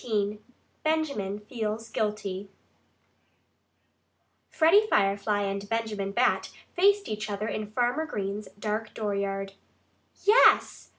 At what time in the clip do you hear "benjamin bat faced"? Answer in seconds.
5.69-7.07